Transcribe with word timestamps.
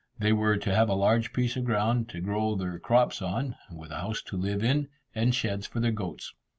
They 0.17 0.33
were 0.33 0.57
to 0.57 0.73
have 0.75 0.89
a 0.89 0.95
large 0.95 1.31
piece 1.31 1.55
of 1.55 1.63
ground 1.65 2.09
to 2.09 2.21
grow 2.21 2.55
their 2.55 2.79
crops 2.79 3.21
on, 3.21 3.55
with 3.69 3.91
a 3.91 4.01
house 4.01 4.23
to 4.23 4.35
live 4.35 4.63
in, 4.63 4.87
and 5.13 5.31
sheds 5.35 5.67
for 5.67 5.79
their 5.79 5.91
goats. 5.91 6.33